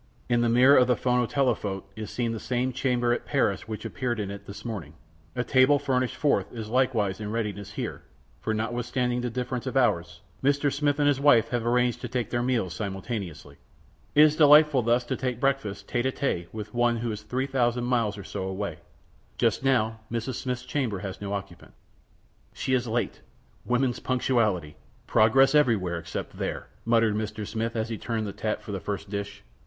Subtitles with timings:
[0.29, 4.19] In the mirror of the phonotelephote is seen the same chamber at Paris which appeared
[4.19, 4.95] in it this morning.
[5.35, 8.01] A table furnished forth is likewise in readiness here,
[8.39, 10.73] for notwithstanding the difference of hours, Mr.
[10.73, 13.57] Smith and his wife have arranged to take their meals simultaneously.
[14.15, 17.83] It is delightful thus to take breakfast t├¬te ├Ā t├¬te with one who is 3000
[17.83, 18.79] miles or so away.
[19.37, 20.33] Just now, Mrs.
[20.33, 21.75] Smith's chamber has no occupant.
[22.53, 23.21] "She is late!
[23.65, 24.77] Woman's punctuality!
[25.05, 27.45] Progress everywhere except there!" muttered Mr.
[27.45, 29.43] Smith as he turned the tap for the first dish.